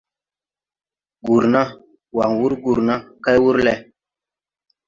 [1.25, 1.61] Gurna,
[2.17, 3.79] waŋ wur gurna kay wur leʼ.